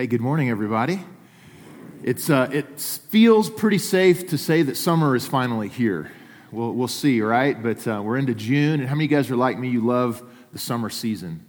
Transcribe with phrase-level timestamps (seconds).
[0.00, 1.04] Hey, good morning, everybody.
[2.02, 6.10] It's, uh, it feels pretty safe to say that summer is finally here.
[6.50, 7.62] We'll, we'll see, right?
[7.62, 9.68] But uh, we're into June, and how many of you guys are like me?
[9.68, 10.22] You love
[10.54, 11.44] the summer season.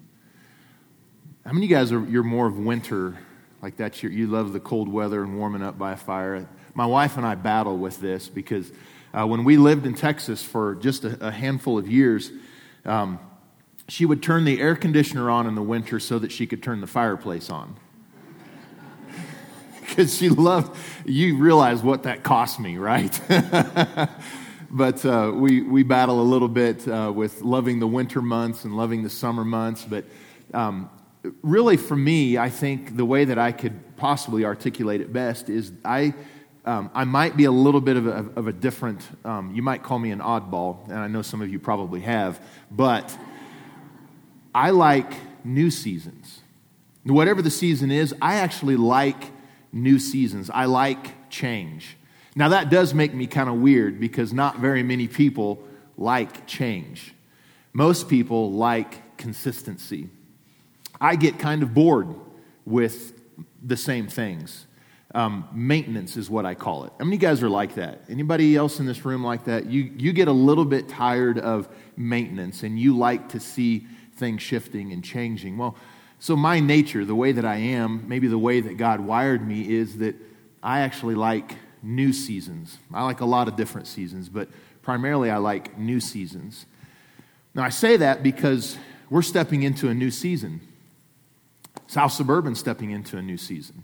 [1.46, 3.18] How many of you guys are you're more of winter,
[3.62, 4.04] like that?
[4.04, 6.46] You love the cold weather and warming up by a fire.
[6.74, 8.70] My wife and I battle with this because
[9.14, 12.34] uh, when we lived in Texas for just a, a handful of years,
[12.84, 13.18] um,
[13.88, 16.82] she would turn the air conditioner on in the winter so that she could turn
[16.82, 17.78] the fireplace on
[19.92, 23.20] because she loved, you realize what that cost me, right?
[24.72, 28.78] but uh, we, we battle a little bit uh, with loving the winter months and
[28.78, 29.84] loving the summer months.
[29.84, 30.06] But
[30.54, 30.90] um,
[31.42, 35.74] really, for me, I think the way that I could possibly articulate it best is
[35.84, 36.14] I,
[36.64, 39.84] um, I might be a little bit of a, of a different, um, you might
[39.84, 43.14] call me an oddball, and I know some of you probably have, but
[44.56, 45.12] I like
[45.44, 46.40] new seasons.
[47.04, 49.32] Whatever the season is, I actually like
[49.72, 50.50] new seasons.
[50.50, 51.98] I like change.
[52.36, 55.64] Now, that does make me kind of weird because not very many people
[55.98, 57.14] like change.
[57.74, 60.10] Most people like consistency.
[61.00, 62.14] I get kind of bored
[62.66, 63.20] with
[63.62, 64.68] the same things.
[65.14, 66.94] Um, maintenance is what I call it.
[66.98, 68.04] How many guys are like that?
[68.08, 69.66] Anybody else in this room like that?
[69.66, 74.42] You, you get a little bit tired of maintenance and you like to see things
[74.42, 75.58] shifting and changing.
[75.58, 75.76] Well,
[76.24, 79.68] so, my nature, the way that I am, maybe the way that God wired me,
[79.68, 80.14] is that
[80.62, 82.78] I actually like new seasons.
[82.94, 84.48] I like a lot of different seasons, but
[84.84, 86.68] primarily I like new seasons.
[87.56, 88.78] Now, I say that because
[89.10, 90.62] we're stepping into a new season.
[91.88, 93.84] South Suburban stepping into a new season.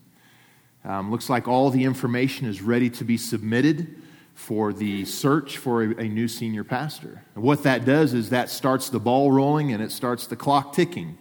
[0.86, 4.00] Um, looks like all the information is ready to be submitted
[4.36, 7.24] for the search for a, a new senior pastor.
[7.34, 10.74] And what that does is that starts the ball rolling and it starts the clock
[10.74, 11.18] ticking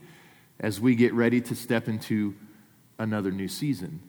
[0.61, 2.35] as we get ready to step into
[2.99, 4.01] another new season.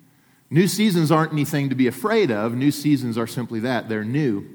[0.50, 2.56] New seasons aren't anything to be afraid of.
[2.56, 4.46] New seasons are simply that they're new.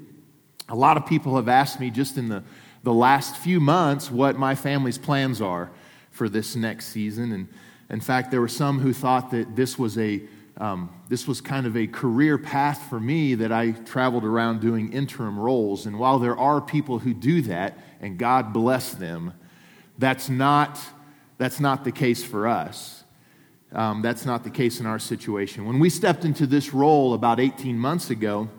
[0.69, 2.43] A lot of people have asked me just in the,
[2.81, 5.69] the last few months what my family's plans are
[6.09, 7.31] for this next season.
[7.31, 7.47] And
[7.89, 10.23] in fact, there were some who thought that this was a
[10.57, 14.93] um, this was kind of a career path for me that I traveled around doing
[14.93, 15.87] interim roles.
[15.87, 19.33] And while there are people who do that, and God bless them,
[19.97, 20.79] that's not
[21.37, 23.03] that's not the case for us.
[23.71, 25.65] Um, that's not the case in our situation.
[25.65, 28.49] When we stepped into this role about 18 months ago,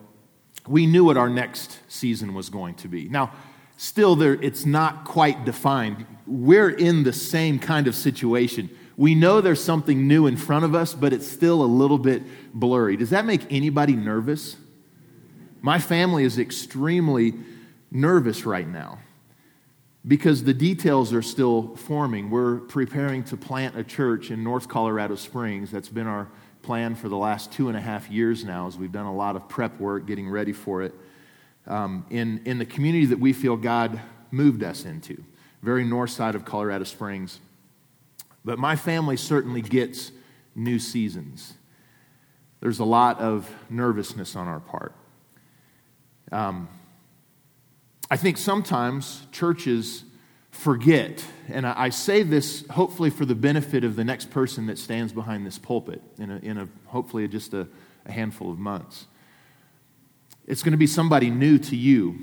[0.67, 3.09] we knew what our next season was going to be.
[3.09, 3.33] Now,
[3.77, 6.05] still, there, it's not quite defined.
[6.27, 8.71] We're in the same kind of situation.
[8.97, 12.23] We know there's something new in front of us, but it's still a little bit
[12.53, 12.97] blurry.
[12.97, 14.57] Does that make anybody nervous?
[15.63, 17.35] My family is extremely
[17.91, 18.99] nervous right now
[20.07, 22.31] because the details are still forming.
[22.31, 25.71] We're preparing to plant a church in North Colorado Springs.
[25.71, 26.29] That's been our
[26.63, 29.37] plan for the last two and a half years now, as we've done a lot
[29.37, 30.95] of prep work getting ready for it
[31.67, 34.01] um, in, in the community that we feel God
[34.31, 35.23] moved us into,
[35.63, 37.41] very north side of Colorado Springs.
[38.45, 40.13] But my family certainly gets
[40.55, 41.55] new seasons.
[42.61, 44.95] There's a lot of nervousness on our part.
[46.33, 46.69] Um,
[48.11, 50.05] I think sometimes churches
[50.51, 55.13] forget, and I say this hopefully for the benefit of the next person that stands
[55.13, 57.67] behind this pulpit in a, in a hopefully just a,
[58.05, 59.07] a handful of months.
[60.47, 62.19] It's going to be somebody new to you,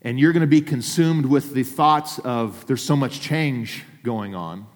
[0.00, 4.34] and you're going to be consumed with the thoughts of there's so much change going
[4.34, 4.66] on.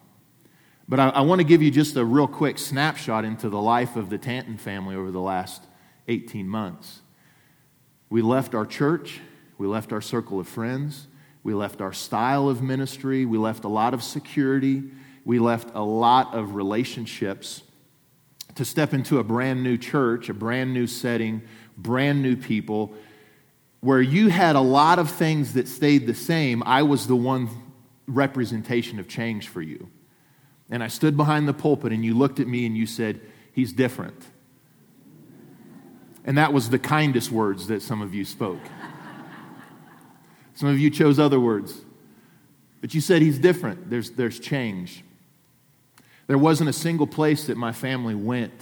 [0.89, 3.97] But I, I want to give you just a real quick snapshot into the life
[3.97, 5.63] of the Tanton family over the last
[6.07, 7.01] 18 months.
[8.11, 9.21] We left our church
[9.59, 11.07] we left our circle of friends.
[11.45, 13.27] We left our style of ministry.
[13.27, 14.85] We left a lot of security.
[15.25, 17.63] We left a lot of relationships
[18.55, 21.43] to step into a brand new church, a brand new setting,
[21.77, 22.95] brand new people,
[23.81, 26.63] where you had a lot of things that stayed the same.
[26.65, 27.49] I was the one
[28.07, 29.89] representation of change for you.
[30.71, 33.21] And I stood behind the pulpit, and you looked at me and you said,
[33.53, 34.25] He's different.
[36.25, 38.61] And that was the kindest words that some of you spoke.
[40.63, 41.81] Some of you chose other words.
[42.81, 43.91] But you said he's different.
[43.91, 45.03] There's, there's change.
[46.29, 48.53] There wasn't a single place that my family went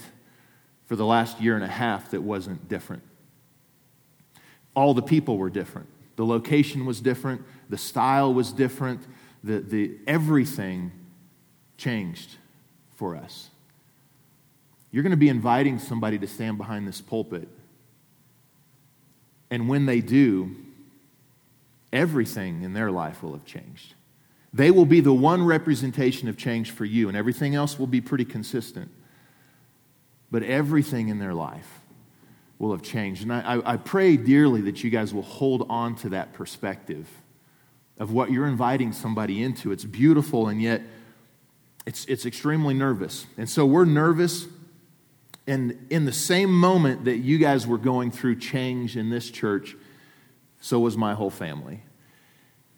[0.87, 3.03] for the last year and a half that wasn't different.
[4.75, 5.89] All the people were different.
[6.15, 7.43] The location was different.
[7.69, 9.01] The style was different.
[9.43, 10.91] The, the, everything
[11.77, 12.37] changed
[12.95, 13.51] for us.
[14.89, 17.47] You're going to be inviting somebody to stand behind this pulpit.
[19.51, 20.55] And when they do,
[21.91, 23.93] everything in their life will have changed.
[24.53, 28.01] They will be the one representation of change for you, and everything else will be
[28.01, 28.91] pretty consistent.
[30.31, 31.81] but everything in their life
[32.57, 33.23] will have changed.
[33.23, 37.05] And I, I, pray dearly that you guys will hold on to that perspective
[37.97, 39.71] of what you're inviting somebody into.
[39.71, 40.81] It's beautiful, and yet
[41.85, 43.25] it's, it's extremely nervous.
[43.37, 44.47] And so we're nervous.
[45.47, 49.75] And in the same moment that you guys were going through change in this church,
[50.61, 51.83] so was my whole family.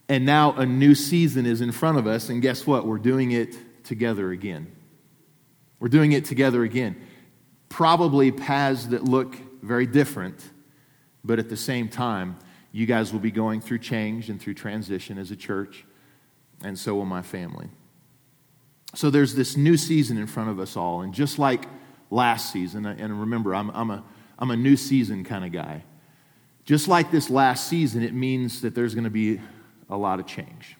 [0.09, 2.88] And now a new season is in front of us, and guess what?
[2.88, 4.71] We're doing it together again.
[5.80, 6.95] We're doing it together again.
[7.69, 10.44] Probably paths that look very different,
[11.24, 12.38] but at the same time,
[12.71, 15.86] you guys will be going through change and through transition as a church,
[16.63, 17.69] and so will my family.
[18.95, 21.65] So there's this new season in front of us all, and just like
[22.09, 24.03] last season, and remember, I'm, I'm, a,
[24.39, 25.83] I'm a new season kind of guy.
[26.65, 29.42] Just like this last season, it means that there's going to be
[29.89, 30.77] a lot of change.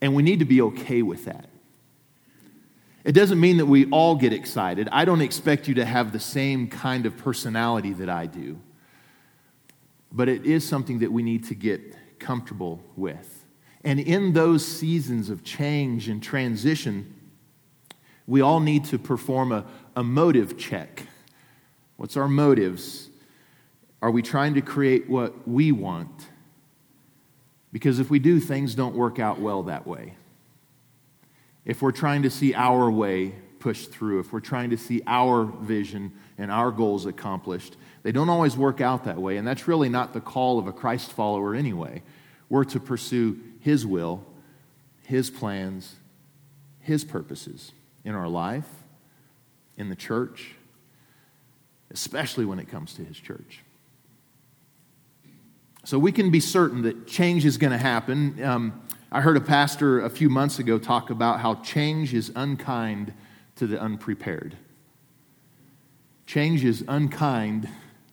[0.00, 1.48] And we need to be okay with that.
[3.04, 4.88] It doesn't mean that we all get excited.
[4.92, 8.58] I don't expect you to have the same kind of personality that I do.
[10.12, 11.80] But it is something that we need to get
[12.18, 13.44] comfortable with.
[13.82, 17.14] And in those seasons of change and transition,
[18.26, 21.06] we all need to perform a, a motive check.
[21.96, 23.08] What's our motives?
[24.02, 26.28] Are we trying to create what we want?
[27.72, 30.14] Because if we do, things don't work out well that way
[31.64, 35.44] if we're trying to see our way pushed through, if we're trying to see our
[35.44, 39.38] vision and our goals accomplished, they don't always work out that way.
[39.38, 42.02] And that's really not the call of a Christ follower anyway.
[42.50, 44.24] We're to pursue His will,
[45.06, 45.96] His plans,
[46.80, 47.72] His purposes
[48.04, 48.68] in our life,
[49.78, 50.53] in the church,
[51.94, 53.60] especially when it comes to His church.
[55.84, 58.42] So we can be certain that change is going to happen.
[58.42, 58.82] Um,
[59.12, 63.14] I heard a pastor a few months ago talk about how change is unkind
[63.56, 64.56] to the unprepared.
[66.26, 67.68] Change is unkind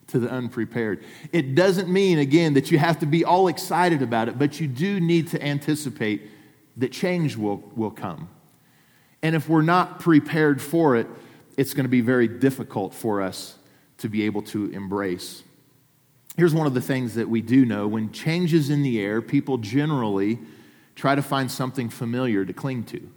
[0.08, 1.04] to the unprepared.
[1.32, 4.68] It doesn't mean, again, that you have to be all excited about it, but you
[4.68, 6.30] do need to anticipate
[6.78, 8.30] that change will, will come.
[9.24, 11.08] And if we're not prepared for it,
[11.58, 13.58] it's going to be very difficult for us
[14.02, 15.44] to be able to embrace.
[16.38, 19.22] Here's one of the things that we do know when change is in the air,
[19.22, 20.40] people generally
[20.96, 23.10] try to find something familiar to cling to.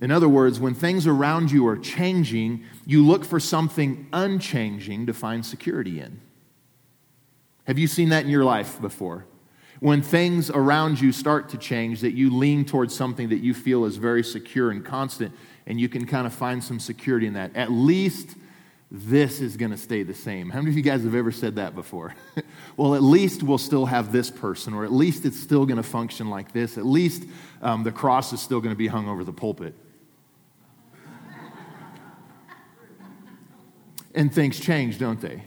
[0.00, 5.14] In other words, when things around you are changing, you look for something unchanging to
[5.14, 6.20] find security in.
[7.66, 9.24] Have you seen that in your life before?
[9.80, 13.84] When things around you start to change, that you lean towards something that you feel
[13.84, 15.32] is very secure and constant,
[15.66, 17.54] and you can kind of find some security in that.
[17.54, 18.36] At least
[18.96, 20.50] this is going to stay the same.
[20.50, 22.14] How many of you guys have ever said that before?
[22.76, 25.82] well, at least we'll still have this person, or at least it's still going to
[25.82, 26.78] function like this.
[26.78, 27.24] At least
[27.60, 29.74] um, the cross is still going to be hung over the pulpit.
[34.14, 35.42] and things change, don't they?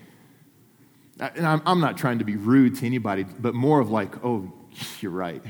[1.17, 4.51] And I'm, I'm not trying to be rude to anybody, but more of like, oh,
[4.99, 5.41] you're right.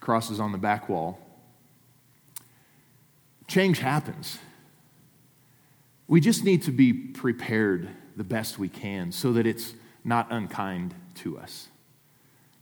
[0.00, 1.20] Crosses on the back wall.
[3.46, 4.40] Change happens.
[6.06, 9.74] We just need to be prepared the best we can so that it's
[10.04, 11.68] not unkind to us.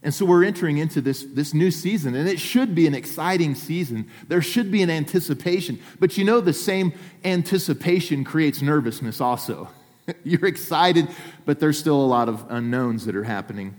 [0.03, 3.55] And so we're entering into this, this new season, and it should be an exciting
[3.55, 4.09] season.
[4.27, 5.79] There should be an anticipation.
[5.97, 9.69] But you know, the same anticipation creates nervousness also.
[10.25, 11.07] You're excited,
[11.45, 13.75] but there's still a lot of unknowns that are happening.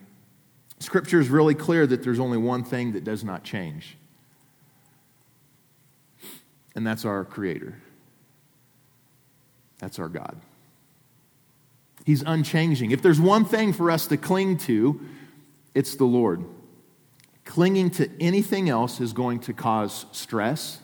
[0.78, 3.96] Scripture is really clear that there's only one thing that does not change,
[6.74, 7.74] and that's our Creator.
[9.78, 10.36] That's our God.
[12.04, 12.90] He's unchanging.
[12.90, 15.00] If there's one thing for us to cling to,
[15.74, 16.44] it's the Lord.
[17.44, 20.80] Clinging to anything else is going to cause stress.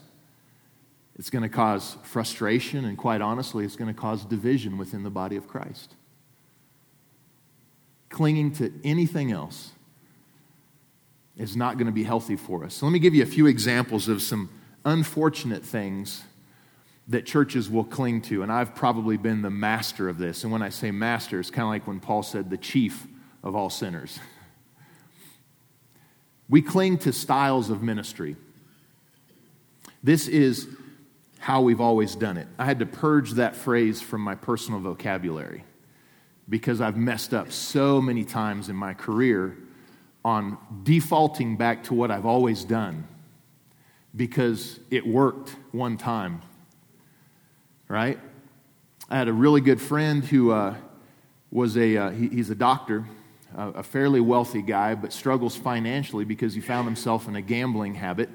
[1.18, 5.10] It's going to cause frustration, and quite honestly, it's going to cause division within the
[5.10, 5.94] body of Christ.
[8.08, 9.72] Clinging to anything else
[11.36, 12.74] is not going to be healthy for us.
[12.74, 14.48] So, let me give you a few examples of some
[14.84, 16.22] unfortunate things
[17.10, 18.42] that churches will cling to.
[18.42, 20.44] And I've probably been the master of this.
[20.44, 23.06] And when I say master, it's kind of like when Paul said, the chief
[23.42, 24.18] of all sinners.
[26.48, 28.36] We cling to styles of ministry.
[30.02, 30.68] This is
[31.40, 32.46] how we've always done it.
[32.58, 35.64] I had to purge that phrase from my personal vocabulary
[36.48, 39.56] because I've messed up so many times in my career
[40.24, 43.06] on defaulting back to what I've always done
[44.14, 46.42] because it worked one time
[47.90, 48.20] right?
[49.10, 50.76] I had a really good friend who uh,
[51.50, 53.04] was a, uh, he, he's a doctor,
[53.56, 58.28] a fairly wealthy guy, but struggles financially because he found himself in a gambling habit.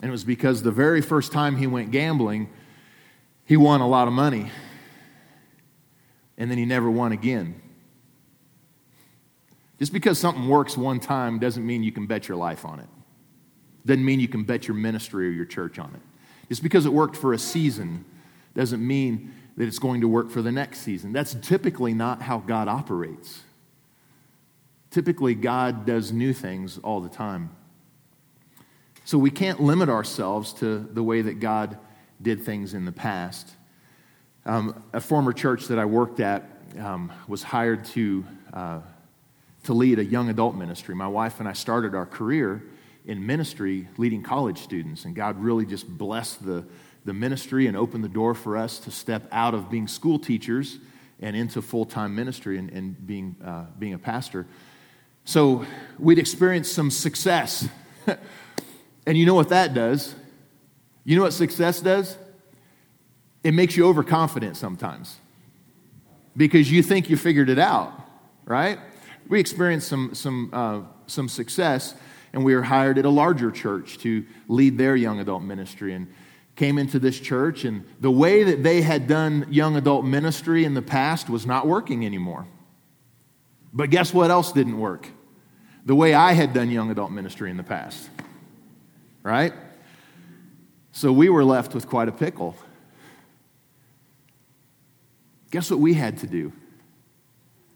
[0.00, 2.48] And it was because the very first time he went gambling,
[3.44, 4.52] he won a lot of money.
[6.38, 7.60] And then he never won again.
[9.80, 12.88] Just because something works one time doesn't mean you can bet your life on it.
[13.84, 16.09] Doesn't mean you can bet your ministry or your church on it.
[16.50, 18.04] Just because it worked for a season
[18.54, 21.12] doesn't mean that it's going to work for the next season.
[21.12, 23.42] That's typically not how God operates.
[24.90, 27.50] Typically, God does new things all the time.
[29.04, 31.78] So we can't limit ourselves to the way that God
[32.20, 33.48] did things in the past.
[34.44, 38.80] Um, a former church that I worked at um, was hired to, uh,
[39.64, 40.96] to lead a young adult ministry.
[40.96, 42.64] My wife and I started our career
[43.04, 46.64] in ministry leading college students, and God really just blessed the,
[47.04, 50.78] the ministry and opened the door for us to step out of being school teachers
[51.20, 54.46] and into full time ministry and, and being, uh, being a pastor.
[55.24, 55.64] So
[55.98, 57.68] we'd experienced some success.
[59.06, 60.14] and you know what that does?
[61.04, 62.16] You know what success does?
[63.42, 65.16] It makes you overconfident sometimes
[66.36, 67.92] because you think you figured it out,
[68.44, 68.78] right?
[69.28, 71.94] We experienced some, some, uh, some success,
[72.32, 75.94] and we were hired at a larger church to lead their young adult ministry.
[75.94, 76.08] And
[76.60, 80.74] came into this church, and the way that they had done young adult ministry in
[80.74, 82.46] the past was not working anymore.
[83.72, 85.08] But guess what else didn't work?
[85.86, 88.10] The way I had done young adult ministry in the past.
[89.22, 89.54] Right?
[90.92, 92.54] So we were left with quite a pickle.
[95.50, 96.52] Guess what we had to do?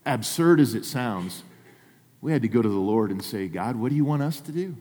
[0.04, 1.42] Absurd as it sounds,
[2.25, 4.40] we had to go to the Lord and say, God, what do you want us
[4.40, 4.75] to do?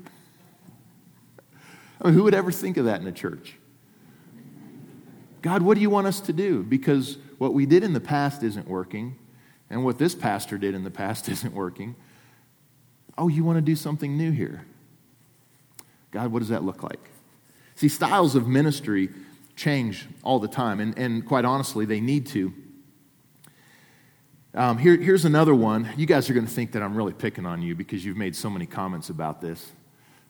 [2.01, 3.55] I mean, who would ever think of that in a church?
[5.41, 6.63] God, what do you want us to do?
[6.63, 9.19] Because what we did in the past isn't working,
[9.69, 11.97] and what this pastor did in the past isn't working.
[13.17, 14.65] Oh, you want to do something new here?
[16.11, 17.09] God, what does that look like?
[17.75, 19.09] See, styles of ministry
[19.57, 22.53] change all the time, and, and quite honestly, they need to.
[24.55, 25.89] Um, here, here's another one.
[25.97, 28.35] You guys are going to think that I'm really picking on you because you've made
[28.35, 29.71] so many comments about this.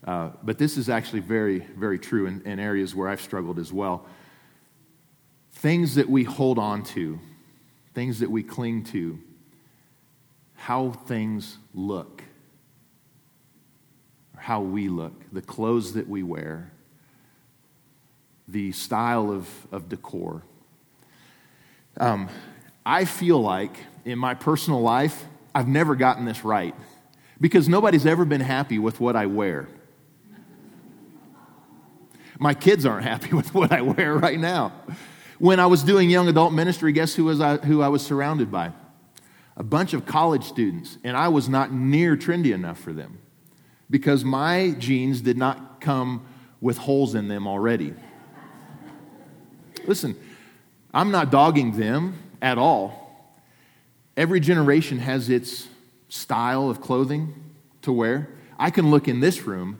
[0.06, 3.74] Uh, but this is actually very, very true in, in areas where I've struggled as
[3.74, 4.06] well.
[5.52, 7.20] Things that we hold on to,
[7.94, 9.20] things that we cling to,
[10.56, 12.24] how things look,
[14.38, 16.72] how we look, the clothes that we wear,
[18.48, 20.44] the style of, of decor.
[21.98, 22.30] Um,
[22.86, 23.76] I feel like
[24.06, 26.76] in my personal life, I've never gotten this right
[27.40, 29.68] because nobody's ever been happy with what I wear.
[32.40, 34.74] My kids aren't happy with what I wear right now.
[35.40, 38.52] When I was doing young adult ministry, guess who, was I, who I was surrounded
[38.52, 38.72] by?
[39.56, 43.20] A bunch of college students, and I was not near trendy enough for them
[43.90, 46.26] because my jeans did not come
[46.60, 47.94] with holes in them already.
[49.86, 50.16] Listen,
[50.94, 53.03] I'm not dogging them at all.
[54.16, 55.68] Every generation has its
[56.10, 57.34] style of clothing
[57.82, 58.30] to wear.
[58.60, 59.80] I can look in this room,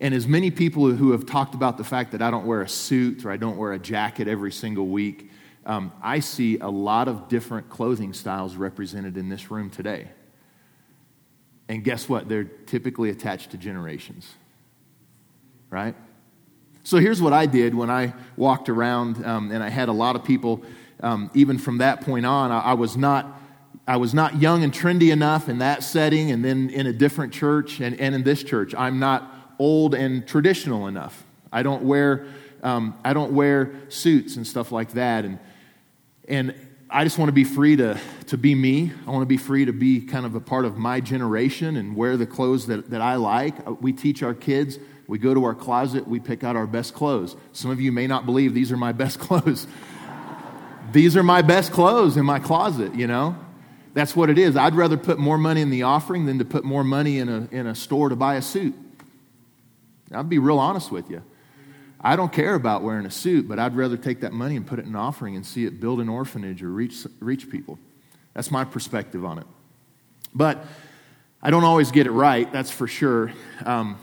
[0.00, 2.68] and as many people who have talked about the fact that I don't wear a
[2.68, 5.30] suit or I don't wear a jacket every single week,
[5.64, 10.08] um, I see a lot of different clothing styles represented in this room today.
[11.68, 12.28] And guess what?
[12.28, 14.32] They're typically attached to generations,
[15.68, 15.94] right?
[16.82, 20.16] So here's what I did when I walked around, um, and I had a lot
[20.16, 20.62] of people,
[21.00, 23.37] um, even from that point on, I, I, was not.
[23.88, 27.32] I was not young and trendy enough in that setting, and then in a different
[27.32, 28.74] church and, and in this church.
[28.74, 31.24] I'm not old and traditional enough.
[31.50, 32.26] I don't wear,
[32.62, 35.24] um, I don't wear suits and stuff like that.
[35.24, 35.38] And,
[36.28, 36.54] and
[36.90, 38.92] I just want to be free to, to be me.
[39.06, 41.96] I want to be free to be kind of a part of my generation and
[41.96, 43.66] wear the clothes that, that I like.
[43.66, 46.92] Uh, we teach our kids, we go to our closet, we pick out our best
[46.92, 47.36] clothes.
[47.54, 49.66] Some of you may not believe these are my best clothes.
[50.92, 53.34] these are my best clothes in my closet, you know?
[53.94, 54.56] That's what it is.
[54.56, 57.48] I'd rather put more money in the offering than to put more money in a,
[57.50, 58.74] in a store to buy a suit.
[60.12, 61.22] I'll be real honest with you.
[62.00, 64.78] I don't care about wearing a suit, but I'd rather take that money and put
[64.78, 67.78] it in an offering and see it build an orphanage or reach, reach people.
[68.34, 69.46] That's my perspective on it.
[70.34, 70.64] But
[71.42, 73.32] I don't always get it right, that's for sure.
[73.64, 73.98] Um,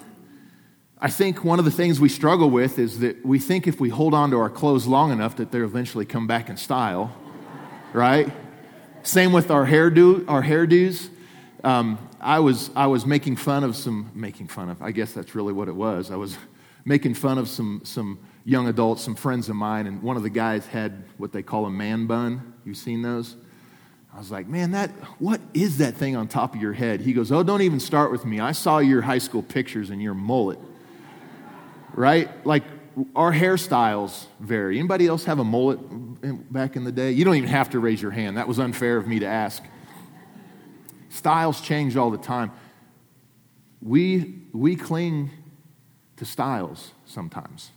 [1.00, 3.90] I think one of the things we struggle with is that we think if we
[3.90, 7.16] hold on to our clothes long enough that they'll eventually come back in style,
[7.94, 8.30] right?
[9.06, 11.10] Same with our hairdo, our hairdos.
[11.64, 14.82] Um, I was I was making fun of some making fun of.
[14.82, 16.10] I guess that's really what it was.
[16.10, 16.36] I was
[16.86, 20.30] making fun of some, some young adults, some friends of mine, and one of the
[20.32, 22.54] guys had what they call a man bun.
[22.66, 23.36] You've seen those?
[24.12, 27.00] I was like, man, that what is that thing on top of your head?
[27.00, 28.40] He goes, oh, don't even start with me.
[28.40, 30.60] I saw your high school pictures and your mullet.
[31.94, 32.30] right?
[32.46, 32.64] Like
[33.16, 34.80] our hairstyles vary.
[34.80, 35.80] Anybody else have a mullet
[36.52, 37.12] back in the day?
[37.12, 38.38] You don't even have to raise your hand.
[38.38, 39.64] That was unfair of me to ask.
[41.10, 42.52] Styles change all the time.
[43.82, 45.32] We, we cling
[46.18, 47.72] to styles sometimes.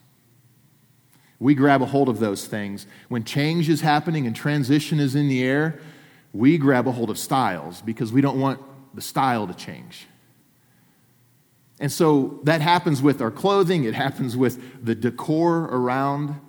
[1.40, 2.86] We grab a hold of those things.
[3.08, 5.80] When change is happening and transition is in the air,
[6.32, 8.60] we grab a hold of styles because we don't want
[8.94, 10.06] the style to change.
[11.80, 16.40] And so that happens with our clothing, it happens with the decor around.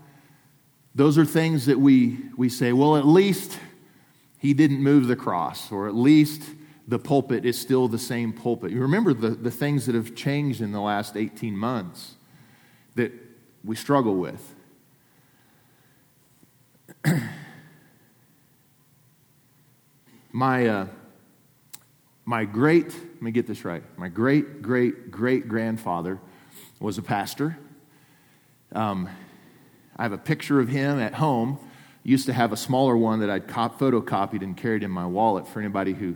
[0.96, 3.60] Those are things that we, we say, well, at least
[4.40, 6.42] he didn't move the cross, or at least
[6.88, 8.72] the pulpit is still the same pulpit.
[8.72, 12.16] You remember the, the things that have changed in the last 18 months
[12.96, 13.12] that
[13.64, 14.56] we struggle with.
[20.32, 20.88] my, uh,
[22.30, 26.20] my great, let me get this right, my great, great, great grandfather
[26.80, 27.58] was a pastor.
[28.72, 29.10] Um,
[29.98, 31.58] I have a picture of him at home.
[32.04, 35.48] Used to have a smaller one that I'd cop- photocopied and carried in my wallet
[35.48, 36.16] for anybody who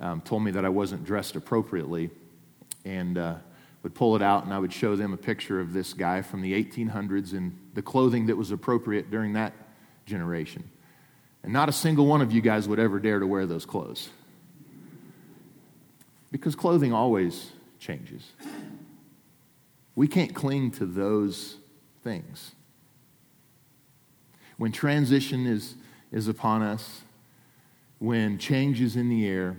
[0.00, 2.10] um, told me that I wasn't dressed appropriately.
[2.84, 3.34] And uh,
[3.82, 6.40] would pull it out and I would show them a picture of this guy from
[6.40, 9.54] the 1800s in the clothing that was appropriate during that
[10.06, 10.70] generation.
[11.42, 14.10] And not a single one of you guys would ever dare to wear those clothes.
[16.30, 18.32] Because clothing always changes.
[19.94, 21.56] We can't cling to those
[22.04, 22.52] things.
[24.56, 25.74] When transition is,
[26.12, 27.02] is upon us,
[27.98, 29.56] when change is in the air,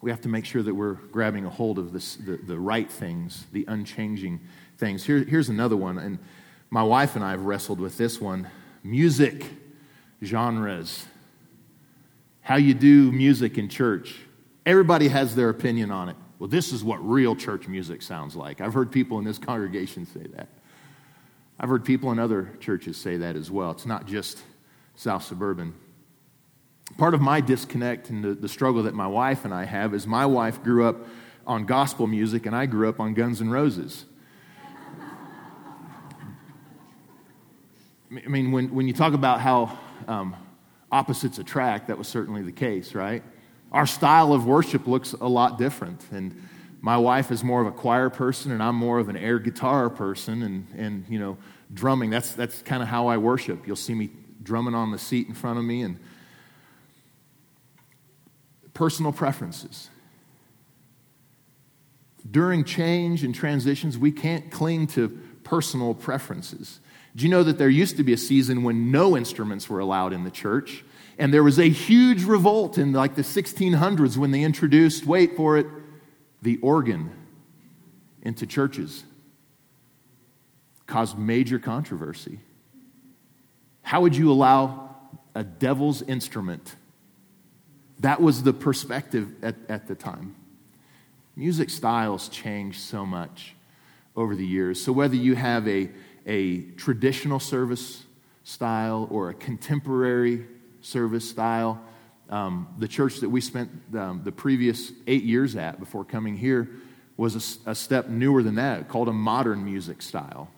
[0.00, 2.90] we have to make sure that we're grabbing a hold of this, the, the right
[2.90, 4.40] things, the unchanging
[4.78, 5.04] things.
[5.04, 6.18] Here, here's another one, and
[6.70, 8.48] my wife and I have wrestled with this one
[8.82, 9.44] music
[10.24, 11.06] genres.
[12.40, 14.16] How you do music in church.
[14.64, 16.16] Everybody has their opinion on it.
[16.38, 18.60] Well, this is what real church music sounds like.
[18.60, 20.48] I've heard people in this congregation say that.
[21.58, 23.70] I've heard people in other churches say that as well.
[23.70, 24.42] It's not just
[24.96, 25.74] South Suburban.
[26.98, 30.06] Part of my disconnect and the, the struggle that my wife and I have is
[30.06, 30.96] my wife grew up
[31.46, 34.04] on gospel music and I grew up on Guns N' Roses.
[38.10, 40.36] I mean, when, when you talk about how um,
[40.90, 43.22] opposites attract, that was certainly the case, right?
[43.72, 46.04] Our style of worship looks a lot different.
[46.12, 46.48] And
[46.80, 49.88] my wife is more of a choir person, and I'm more of an air guitar
[49.88, 51.38] person, and, and you know,
[51.72, 52.10] drumming.
[52.10, 53.66] That's, that's kind of how I worship.
[53.66, 54.10] You'll see me
[54.42, 55.98] drumming on the seat in front of me, and
[58.74, 59.88] personal preferences.
[62.30, 65.08] During change and transitions, we can't cling to
[65.44, 66.80] personal preferences.
[67.14, 70.12] Do you know that there used to be a season when no instruments were allowed
[70.12, 70.84] in the church?
[71.18, 75.58] And there was a huge revolt in like the 1600s when they introduced, wait for
[75.58, 75.66] it,
[76.40, 77.10] the organ
[78.22, 79.04] into churches.
[80.86, 82.40] Caused major controversy.
[83.82, 84.96] How would you allow
[85.34, 86.76] a devil's instrument
[88.02, 90.34] that was the perspective at, at the time.
[91.36, 93.54] Music styles change so much
[94.16, 94.82] over the years.
[94.82, 95.88] So, whether you have a,
[96.26, 98.02] a traditional service
[98.42, 100.44] style or a contemporary
[100.82, 101.80] service style,
[102.28, 106.68] um, the church that we spent um, the previous eight years at before coming here
[107.16, 110.50] was a, a step newer than that, called a modern music style.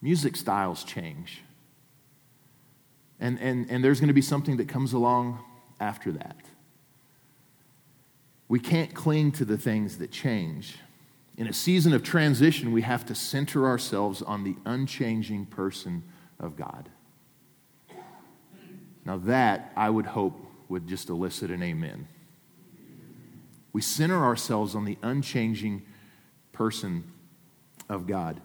[0.00, 1.42] Music styles change.
[3.20, 5.42] And, and, and there's going to be something that comes along
[5.80, 6.36] after that.
[8.48, 10.76] We can't cling to the things that change.
[11.36, 16.02] In a season of transition, we have to center ourselves on the unchanging person
[16.38, 16.88] of God.
[19.08, 22.06] Now, that I would hope would just elicit an amen.
[23.72, 25.82] We center ourselves on the unchanging
[26.52, 27.10] person
[27.88, 28.38] of God.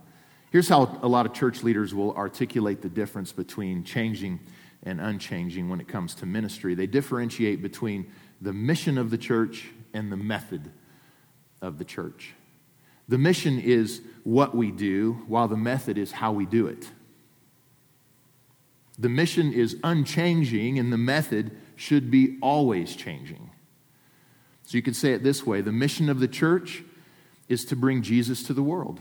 [0.51, 4.39] Here's how a lot of church leaders will articulate the difference between changing
[4.83, 6.75] and unchanging when it comes to ministry.
[6.75, 10.71] They differentiate between the mission of the church and the method
[11.61, 12.35] of the church.
[13.09, 16.87] The mission is what we do, while the method is how we do it.
[18.97, 23.49] The mission is unchanging, and the method should be always changing.
[24.63, 26.83] So you could say it this way the mission of the church
[27.49, 28.99] is to bring Jesus to the world.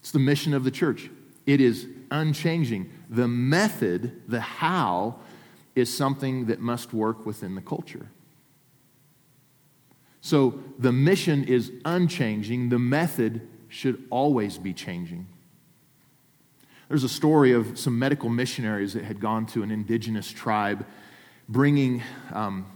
[0.00, 1.10] It's the mission of the church.
[1.46, 2.90] It is unchanging.
[3.08, 5.16] The method, the how,
[5.74, 8.08] is something that must work within the culture.
[10.20, 15.26] So the mission is unchanging, the method should always be changing.
[16.90, 20.84] There's a story of some medical missionaries that had gone to an indigenous tribe,
[21.48, 22.66] bringing um,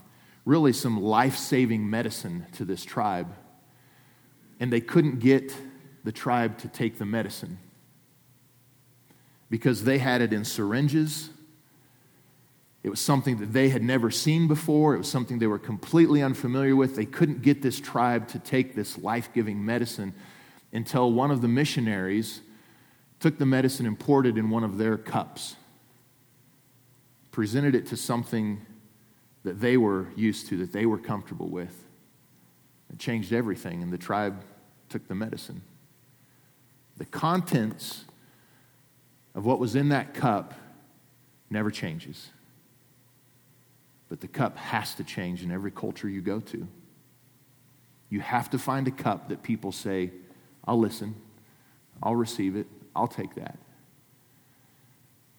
[0.44, 3.34] really some life saving medicine to this tribe.
[4.60, 5.52] And they couldn't get
[6.04, 7.58] the tribe to take the medicine
[9.50, 11.30] because they had it in syringes.
[12.84, 14.94] It was something that they had never seen before.
[14.94, 16.94] It was something they were completely unfamiliar with.
[16.94, 20.14] They couldn't get this tribe to take this life giving medicine
[20.72, 22.42] until one of the missionaries
[23.24, 25.56] took the medicine and poured it in one of their cups,
[27.30, 28.60] presented it to something
[29.44, 31.86] that they were used to, that they were comfortable with.
[32.92, 34.42] It changed everything, and the tribe
[34.90, 35.62] took the medicine.
[36.98, 38.04] The contents
[39.34, 40.52] of what was in that cup
[41.48, 42.28] never changes.
[44.10, 46.68] But the cup has to change in every culture you go to.
[48.10, 50.10] You have to find a cup that people say,
[50.66, 51.14] I'll listen,
[52.02, 53.58] I'll receive it, I'll take that.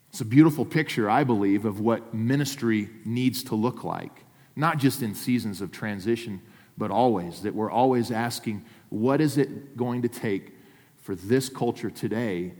[0.09, 4.23] It's a beautiful picture, I believe, of what ministry needs to look like,
[4.55, 6.41] not just in seasons of transition,
[6.77, 7.41] but always.
[7.41, 10.53] That we're always asking, what is it going to take
[11.01, 12.53] for this culture today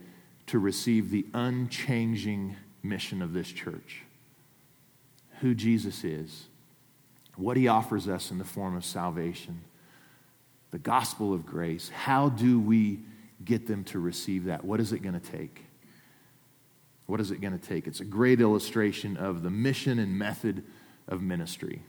[0.48, 4.04] to receive the unchanging mission of this church?
[5.40, 6.48] Who Jesus is,
[7.36, 9.62] what he offers us in the form of salvation,
[10.72, 11.88] the gospel of grace.
[11.90, 13.00] How do we
[13.44, 14.64] get them to receive that?
[14.64, 15.66] What is it going to take?
[17.06, 17.88] What is it going to take?
[17.88, 20.64] It's a great illustration of the mission and method
[21.08, 21.82] of ministry.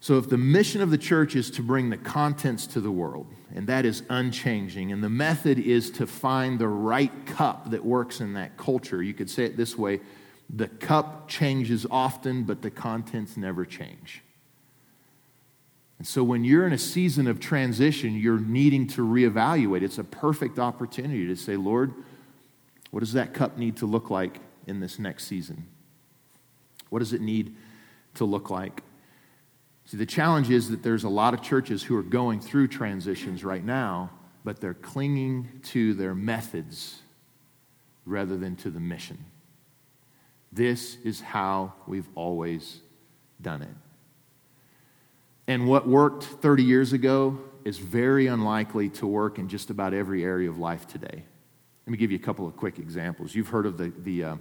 [0.00, 3.26] So, if the mission of the church is to bring the contents to the world,
[3.54, 8.20] and that is unchanging, and the method is to find the right cup that works
[8.20, 10.00] in that culture, you could say it this way
[10.50, 14.23] the cup changes often, but the contents never change.
[16.04, 19.80] And so, when you're in a season of transition, you're needing to reevaluate.
[19.80, 21.94] It's a perfect opportunity to say, Lord,
[22.90, 25.66] what does that cup need to look like in this next season?
[26.90, 27.56] What does it need
[28.16, 28.82] to look like?
[29.86, 33.42] See, the challenge is that there's a lot of churches who are going through transitions
[33.42, 34.10] right now,
[34.44, 37.00] but they're clinging to their methods
[38.04, 39.24] rather than to the mission.
[40.52, 42.82] This is how we've always
[43.40, 43.83] done it.
[45.46, 50.24] And what worked 30 years ago is very unlikely to work in just about every
[50.24, 51.24] area of life today.
[51.86, 53.34] Let me give you a couple of quick examples.
[53.34, 54.36] You've heard of the, the, uh,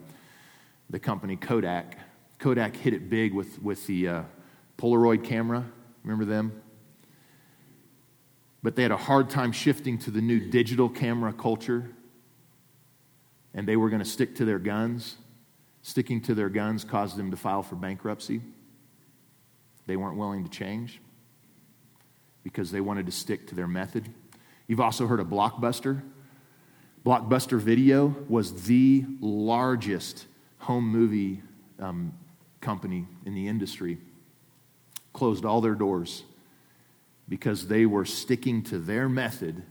[0.89, 1.97] the company Kodak.
[2.39, 4.23] Kodak hit it big with, with the uh,
[4.77, 5.65] Polaroid camera.
[6.03, 6.61] Remember them?
[8.61, 11.89] But they had a hard time shifting to the new digital camera culture.
[13.53, 15.17] And they were going to stick to their guns.
[15.81, 18.41] Sticking to their guns caused them to file for bankruptcy.
[19.87, 21.01] They weren't willing to change
[22.43, 24.07] because they wanted to stick to their method.
[24.67, 26.01] You've also heard of Blockbuster.
[27.05, 30.25] Blockbuster Video was the largest
[30.59, 31.41] home movie
[31.79, 32.13] um,
[32.61, 33.97] company in the industry
[35.13, 36.23] closed all their doors
[37.29, 39.63] because they were sticking to their method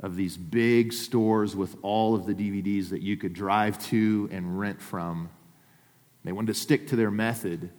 [0.00, 4.58] of these big stores with all of the DVDs that you could drive to and
[4.58, 5.30] rent from.
[6.24, 7.70] They wanted to stick to their method.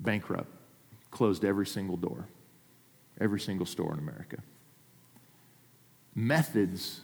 [0.00, 0.50] Bankrupt,
[1.10, 2.26] closed every single door,
[3.20, 4.38] every single store in America.
[6.14, 7.02] Methods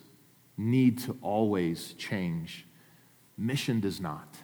[0.56, 2.66] need to always change,
[3.36, 4.36] mission does not.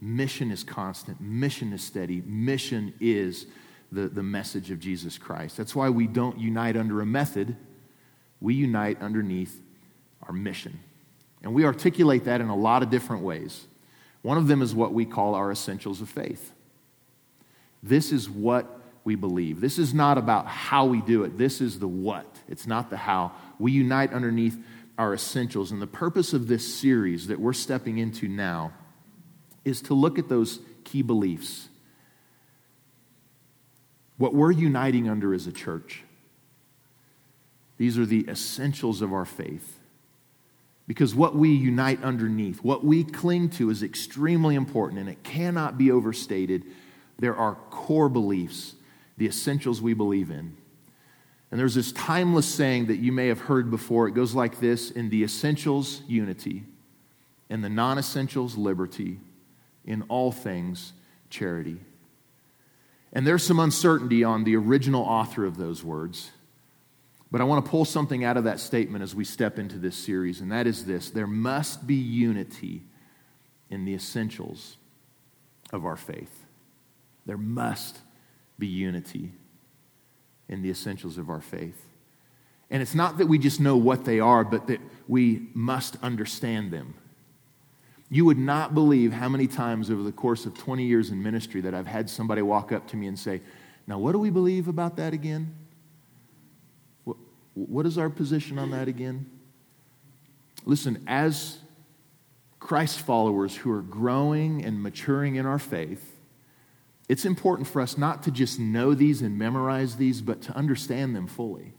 [0.00, 3.46] Mission is constant, mission is steady, mission is
[3.90, 5.56] the, the message of Jesus Christ.
[5.56, 7.56] That's why we don't unite under a method,
[8.40, 9.60] we unite underneath
[10.22, 10.78] our mission.
[11.42, 13.66] And we articulate that in a lot of different ways.
[14.22, 16.52] One of them is what we call our essentials of faith.
[17.82, 19.60] This is what we believe.
[19.60, 22.26] This is not about how we do it, this is the what.
[22.48, 23.32] It's not the how.
[23.58, 24.58] We unite underneath
[24.98, 25.70] our essentials.
[25.70, 28.72] And the purpose of this series that we're stepping into now
[29.64, 31.68] is to look at those key beliefs.
[34.16, 36.02] What we're uniting under as a church.
[37.76, 39.78] These are the essentials of our faith.
[40.88, 45.78] Because what we unite underneath, what we cling to, is extremely important and it cannot
[45.78, 46.64] be overstated.
[47.18, 48.74] There are core beliefs,
[49.16, 50.56] the essentials we believe in.
[51.50, 54.06] And there's this timeless saying that you may have heard before.
[54.06, 56.64] It goes like this In the essentials, unity.
[57.48, 59.18] In the non essentials, liberty
[59.86, 60.92] in all things
[61.30, 61.80] charity.
[63.12, 66.30] And there's some uncertainty on the original author of those words.
[67.30, 69.96] But I want to pull something out of that statement as we step into this
[69.96, 72.82] series, and that is this there must be unity
[73.70, 74.76] in the essentials
[75.72, 76.44] of our faith.
[77.28, 77.98] There must
[78.58, 79.32] be unity
[80.48, 81.84] in the essentials of our faith.
[82.70, 86.70] And it's not that we just know what they are, but that we must understand
[86.70, 86.94] them.
[88.08, 91.60] You would not believe how many times over the course of 20 years in ministry
[91.60, 93.42] that I've had somebody walk up to me and say,
[93.86, 95.54] Now, what do we believe about that again?
[97.52, 99.30] What is our position on that again?
[100.64, 101.58] Listen, as
[102.58, 106.17] Christ followers who are growing and maturing in our faith,
[107.08, 111.16] it's important for us not to just know these and memorize these, but to understand
[111.16, 111.72] them fully.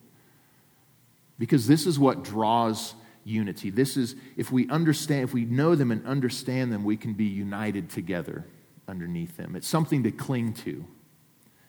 [1.38, 3.70] Because this is what draws unity.
[3.70, 7.26] This is, if we understand, if we know them and understand them, we can be
[7.26, 8.46] united together
[8.88, 9.56] underneath them.
[9.56, 10.84] It's something to cling to,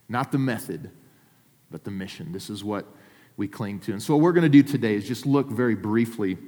[0.08, 0.90] not the method,
[1.70, 2.32] but the mission.
[2.32, 2.86] This is what
[3.36, 3.92] we cling to.
[3.92, 6.38] And so, what we're going to do today is just look very briefly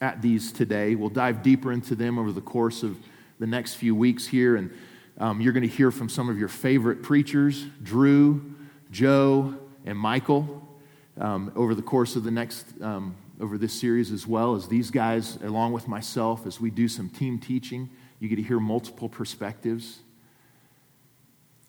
[0.00, 0.94] at these today.
[0.94, 2.96] We'll dive deeper into them over the course of
[3.38, 4.56] the next few weeks here.
[4.56, 4.70] And
[5.18, 8.54] um, you're going to hear from some of your favorite preachers Drew,
[8.90, 9.54] Joe,
[9.84, 10.66] and Michael
[11.20, 14.90] um, over the course of the next, um, over this series as well as these
[14.90, 17.90] guys, along with myself, as we do some team teaching.
[18.20, 19.98] You get to hear multiple perspectives.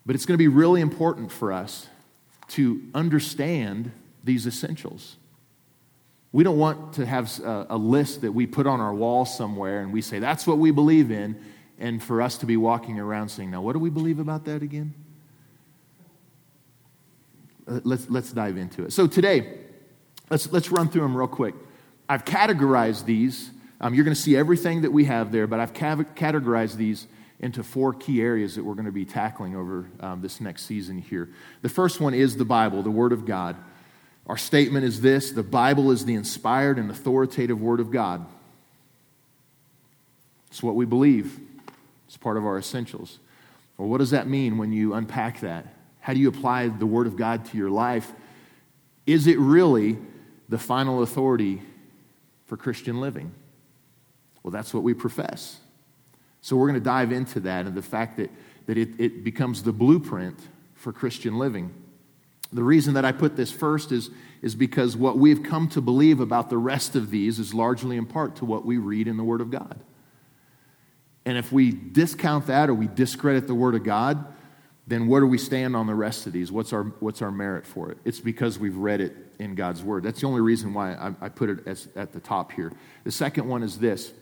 [0.06, 1.86] But it's going to be really important for us
[2.48, 3.92] to understand
[4.24, 5.16] these essentials.
[6.32, 9.80] We don't want to have a, a, list that we put on our wall somewhere
[9.80, 11.40] and we say, that's what we believe in,
[11.80, 14.62] and for us to be walking around saying, now, what do we believe about that
[14.62, 14.94] again?
[17.66, 18.92] Uh, let's, let's dive into it.
[18.92, 19.58] So today,
[20.28, 21.54] let's, let's run through them real quick.
[22.08, 23.50] I've categorized these.
[23.80, 27.06] Um, you're going to see everything that we have there, but I've categorized these
[27.38, 30.98] into four key areas that we're going to be tackling over um, this next season
[30.98, 31.30] here.
[31.62, 33.56] The first one is the Bible, the Word of God.
[34.26, 38.26] Our statement is this the Bible is the inspired and authoritative Word of God.
[40.50, 41.40] It's what we believe,
[42.10, 43.20] it's part of our essentials.
[43.78, 45.72] Well, what does that mean when you unpack that?
[46.00, 48.12] How do you apply the Word of God to your life?
[49.06, 49.96] Is it really
[50.48, 51.62] the final authority
[52.46, 53.30] for Christian living?
[54.42, 55.60] Well, that's what we profess.
[56.40, 58.30] So we're going to dive into that and the fact that,
[58.66, 60.36] that it, it becomes the blueprint
[60.74, 61.72] for Christian living.
[62.52, 64.10] The reason that I put this first is,
[64.42, 68.06] is because what we've come to believe about the rest of these is largely in
[68.06, 69.78] part to what we read in the Word of God.
[71.24, 74.24] And if we discount that or we discredit the Word of God,
[74.86, 76.50] then where do we stand on the rest of these?
[76.50, 77.98] What's our, what's our merit for it?
[78.04, 80.02] It's because we've read it in God's Word.
[80.02, 82.72] That's the only reason why I, I put it as, at the top here.
[83.04, 84.12] The second one is this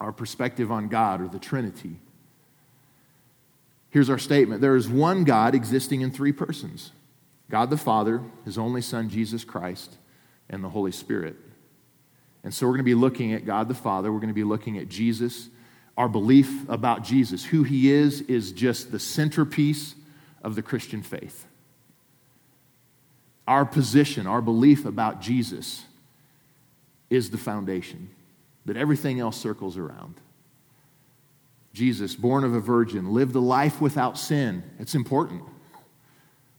[0.00, 1.96] our perspective on God or the Trinity.
[3.90, 6.92] Here's our statement there is one God existing in three persons
[7.50, 9.98] God the Father, His only Son, Jesus Christ,
[10.48, 11.36] and the Holy Spirit.
[12.44, 14.10] And so we're going to be looking at God the Father.
[14.10, 15.50] We're going to be looking at Jesus.
[15.96, 19.94] Our belief about Jesus, who He is, is just the centerpiece
[20.42, 21.46] of the Christian faith.
[23.46, 25.84] Our position, our belief about Jesus
[27.10, 28.10] is the foundation
[28.64, 30.14] that everything else circles around.
[31.74, 34.62] Jesus, born of a virgin, lived a life without sin.
[34.78, 35.42] It's important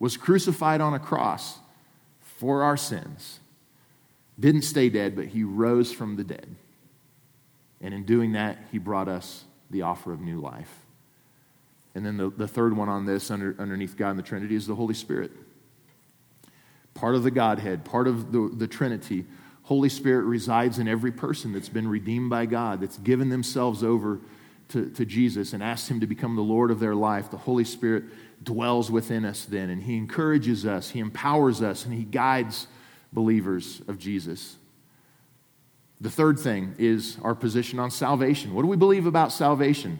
[0.04, 1.60] was crucified on a cross
[2.19, 3.39] for our sins,
[4.38, 6.58] didn't stay dead, but he rose from the dead.
[7.84, 10.74] And in doing that, he brought us the offer of new life.
[11.93, 14.65] And then the, the third one on this, under, underneath God and the Trinity, is
[14.65, 15.32] the Holy Spirit.
[16.93, 19.26] Part of the Godhead, part of the, the Trinity.
[19.63, 24.19] Holy Spirit resides in every person that's been redeemed by God, that's given themselves over
[24.69, 27.30] to, to Jesus and asked Him to become the Lord of their life.
[27.30, 28.06] The Holy Spirit
[28.43, 32.67] dwells within us then, and He encourages us, He empowers us, and He guides
[33.12, 34.58] believers of Jesus.
[36.04, 38.54] The third thing is our position on salvation.
[38.54, 40.00] What do we believe about salvation?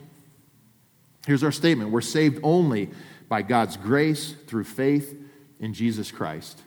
[1.26, 2.89] Here's our statement We're saved only
[3.30, 5.18] by God's grace through faith
[5.62, 6.62] in Jesus Christ.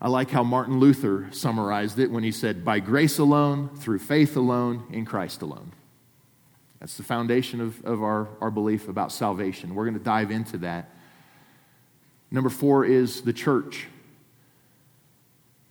[0.00, 4.36] I like how Martin Luther summarized it when he said, By grace alone, through faith
[4.36, 5.70] alone, in Christ alone.
[6.80, 9.76] That's the foundation of, of our, our belief about salvation.
[9.76, 10.90] We're going to dive into that.
[12.32, 13.86] Number four is the church.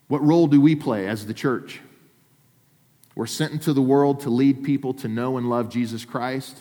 [0.08, 1.82] What role do we play as the church?
[3.16, 6.58] We're sent into the world to lead people to know and love Jesus Christ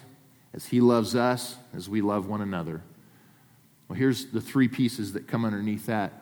[0.55, 2.81] as he loves us, as we love one another.
[3.89, 6.13] Well, here's the three pieces that come underneath that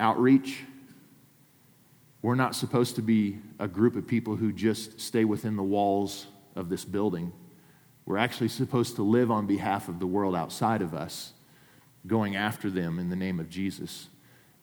[0.00, 0.64] outreach.
[2.20, 6.26] We're not supposed to be a group of people who just stay within the walls
[6.56, 7.32] of this building.
[8.04, 11.32] We're actually supposed to live on behalf of the world outside of us,
[12.06, 14.08] going after them in the name of Jesus.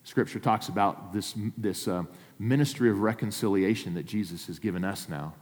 [0.03, 2.03] Scripture talks about this, this uh,
[2.37, 5.33] ministry of reconciliation that Jesus has given us now.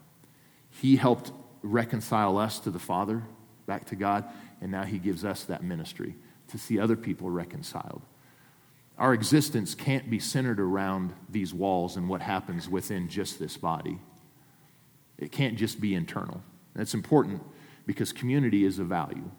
[0.70, 1.32] He helped
[1.64, 3.24] reconcile us to the Father,
[3.66, 4.26] back to God,
[4.62, 6.16] and now He gives us that ministry
[6.50, 8.02] to see other people reconciled.
[8.98, 14.00] Our existence can't be centered around these walls and what happens within just this body.
[15.18, 16.44] It can't just be internal.
[16.76, 17.42] That's important
[17.86, 19.30] because community is a value.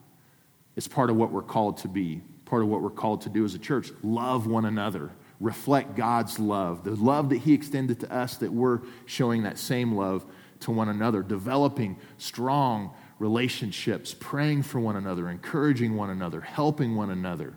[0.74, 3.46] It's part of what we're called to be, part of what we're called to do
[3.46, 3.90] as a church.
[4.02, 5.10] Love one another,
[5.40, 9.94] reflect God's love, the love that He extended to us, that we're showing that same
[9.94, 10.26] love
[10.60, 17.08] to one another, developing strong relationships, praying for one another, encouraging one another, helping one
[17.08, 17.54] another,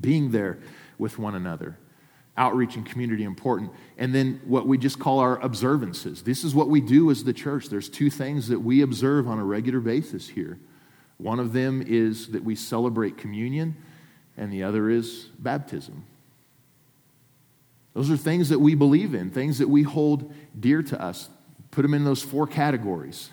[0.00, 0.58] being there
[0.98, 1.78] with one another.
[2.36, 3.70] Outreach and community important.
[3.98, 6.24] And then what we just call our observances.
[6.24, 7.68] This is what we do as the church.
[7.68, 10.58] There's two things that we observe on a regular basis here.
[11.18, 13.76] One of them is that we celebrate communion,
[14.36, 16.04] and the other is baptism.
[17.94, 21.28] Those are things that we believe in, things that we hold dear to us.
[21.70, 23.30] Put them in those four categories.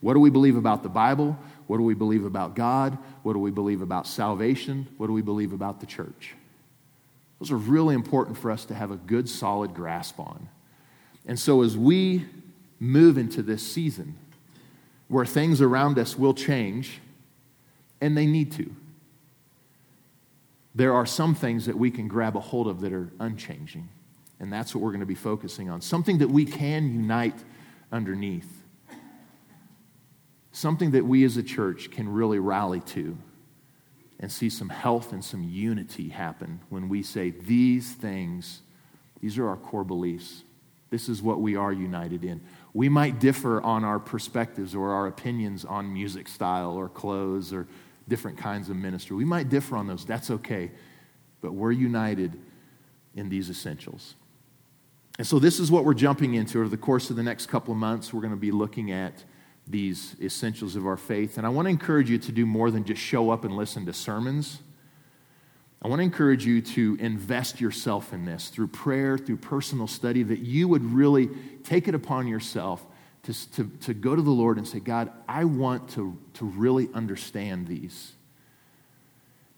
[0.00, 1.38] What do we believe about the Bible?
[1.66, 2.98] What do we believe about God?
[3.22, 4.86] What do we believe about salvation?
[4.98, 6.34] What do we believe about the church?
[7.40, 10.48] Those are really important for us to have a good, solid grasp on.
[11.26, 12.26] And so, as we
[12.78, 14.16] move into this season
[15.08, 17.00] where things around us will change,
[18.00, 18.74] and they need to,
[20.74, 23.88] there are some things that we can grab a hold of that are unchanging.
[24.40, 25.80] And that's what we're going to be focusing on.
[25.80, 27.38] Something that we can unite
[27.92, 28.62] underneath.
[30.52, 33.16] Something that we as a church can really rally to
[34.20, 38.62] and see some health and some unity happen when we say these things,
[39.20, 40.42] these are our core beliefs.
[40.90, 42.40] This is what we are united in.
[42.72, 47.66] We might differ on our perspectives or our opinions on music style or clothes or
[48.08, 49.16] different kinds of ministry.
[49.16, 50.04] We might differ on those.
[50.04, 50.70] That's okay.
[51.40, 52.38] But we're united
[53.14, 54.14] in these essentials.
[55.18, 57.72] And so, this is what we're jumping into over the course of the next couple
[57.72, 58.12] of months.
[58.12, 59.24] We're going to be looking at
[59.66, 61.38] these essentials of our faith.
[61.38, 63.86] And I want to encourage you to do more than just show up and listen
[63.86, 64.60] to sermons.
[65.80, 70.22] I want to encourage you to invest yourself in this through prayer, through personal study,
[70.22, 71.28] that you would really
[71.62, 72.84] take it upon yourself
[73.24, 76.88] to, to, to go to the Lord and say, God, I want to, to really
[76.94, 78.12] understand these.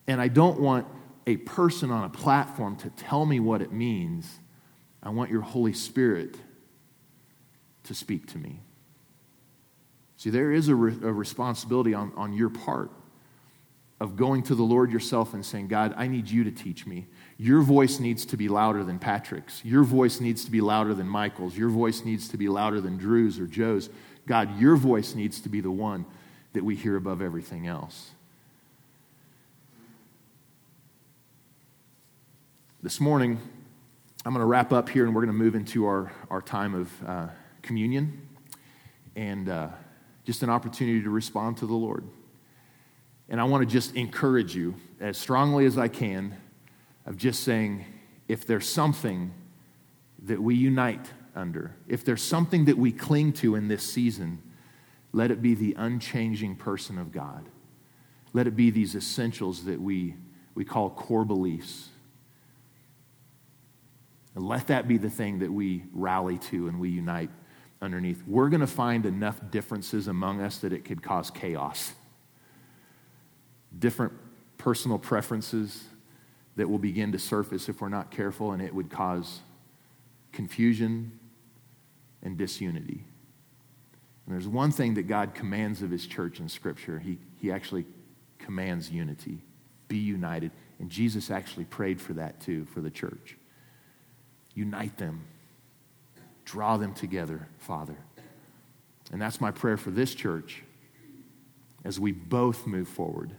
[0.07, 0.87] And I don't want
[1.26, 4.38] a person on a platform to tell me what it means.
[5.02, 6.37] I want your Holy Spirit
[7.85, 8.61] to speak to me.
[10.16, 12.90] See, there is a, re- a responsibility on, on your part
[14.00, 17.07] of going to the Lord yourself and saying, God, I need you to teach me.
[17.38, 19.62] Your voice needs to be louder than Patrick's.
[19.64, 21.57] Your voice needs to be louder than Michael's.
[21.57, 23.90] Your voice needs to be louder than Drew's or Joe's.
[24.27, 26.07] God, your voice needs to be the one
[26.55, 28.11] that we hear above everything else.
[32.83, 33.38] This morning,
[34.25, 36.75] I'm going to wrap up here and we're going to move into our, our time
[36.75, 37.29] of uh,
[37.61, 38.29] communion
[39.14, 39.68] and uh,
[40.25, 42.05] just an opportunity to respond to the Lord.
[43.29, 46.37] And I want to just encourage you as strongly as I can
[47.07, 47.85] of just saying,
[48.29, 49.33] if there's something
[50.25, 54.42] that we unite under, if there's something that we cling to in this season,
[55.12, 57.49] let it be the unchanging person of God.
[58.33, 60.14] Let it be these essentials that we,
[60.55, 61.88] we call core beliefs.
[64.35, 67.31] And let that be the thing that we rally to and we unite
[67.81, 68.23] underneath.
[68.27, 71.95] We're going to find enough differences among us that it could cause chaos
[73.79, 74.12] different
[74.59, 75.85] personal preferences
[76.57, 79.40] that will begin to surface if we're not careful, and it would cause
[80.33, 81.19] confusion
[82.23, 83.05] and disunity.
[84.27, 86.99] And there's one thing that God commands of his church in Scripture.
[86.99, 87.87] He, he actually
[88.38, 89.38] commands unity.
[89.88, 90.51] Be united.
[90.81, 93.37] And Jesus actually prayed for that too, for the church.
[94.55, 95.25] Unite them,
[96.45, 97.97] draw them together, Father.
[99.12, 100.62] And that's my prayer for this church
[101.85, 103.31] as we both move forward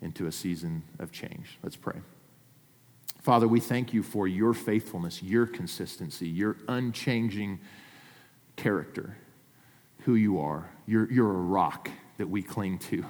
[0.00, 1.58] into a season of change.
[1.62, 2.00] Let's pray.
[3.22, 7.60] Father, we thank you for your faithfulness, your consistency, your unchanging
[8.56, 9.16] character,
[10.00, 10.68] who you are.
[10.86, 13.04] You're, you're a rock that we cling to,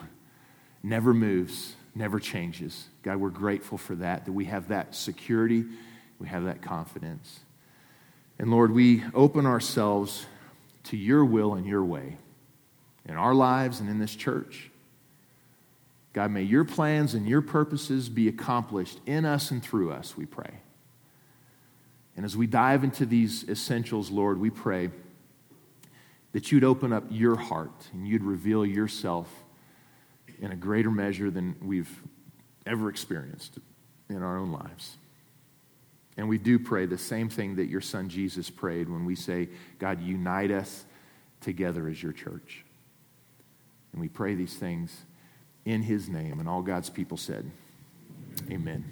[0.83, 2.89] never moves, never changes.
[3.03, 5.65] God, we're grateful for that, that we have that security,
[6.19, 7.41] we have that confidence.
[8.39, 10.27] And Lord, we open ourselves
[10.85, 12.19] to your will and your way
[13.07, 14.71] in our lives and in this church.
[16.13, 20.27] God, may your plans and your purposes be accomplished in us and through us, we
[20.27, 20.61] pray.
[22.17, 24.91] And as we dive into these essentials, Lord, we pray
[26.33, 29.29] that you'd open up your heart and you'd reveal yourself
[30.41, 32.03] in a greater measure than we've
[32.67, 33.59] ever experienced
[34.09, 34.97] in our own lives.
[36.19, 39.49] And we do pray the same thing that your son Jesus prayed when we say,
[39.79, 40.85] God, unite us
[41.41, 42.65] together as your church.
[43.93, 45.05] And we pray these things
[45.65, 46.41] in his name.
[46.41, 47.51] And all God's people said,
[48.51, 48.85] Amen.